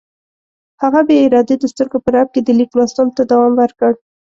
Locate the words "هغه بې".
0.81-1.15